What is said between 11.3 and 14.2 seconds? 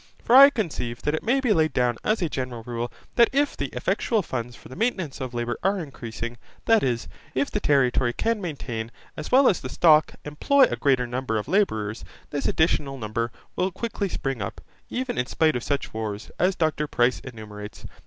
of labourers, this additional number will quickly